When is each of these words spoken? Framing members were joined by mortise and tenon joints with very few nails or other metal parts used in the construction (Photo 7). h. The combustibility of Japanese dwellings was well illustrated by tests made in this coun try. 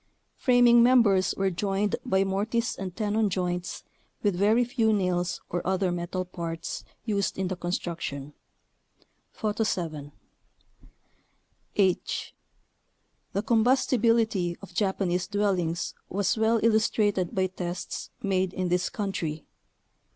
Framing 0.35 0.81
members 0.81 1.35
were 1.35 1.51
joined 1.51 1.95
by 2.03 2.23
mortise 2.23 2.75
and 2.75 2.95
tenon 2.95 3.29
joints 3.29 3.83
with 4.23 4.35
very 4.35 4.65
few 4.65 4.91
nails 4.91 5.41
or 5.51 5.61
other 5.63 5.91
metal 5.91 6.25
parts 6.25 6.83
used 7.05 7.37
in 7.37 7.49
the 7.49 7.55
construction 7.55 8.33
(Photo 9.31 9.63
7). 9.63 10.11
h. 11.75 12.33
The 13.33 13.43
combustibility 13.43 14.57
of 14.63 14.73
Japanese 14.73 15.27
dwellings 15.27 15.93
was 16.09 16.35
well 16.35 16.59
illustrated 16.63 17.35
by 17.35 17.45
tests 17.45 18.09
made 18.23 18.53
in 18.55 18.69
this 18.69 18.89
coun 18.89 19.11
try. 19.11 19.43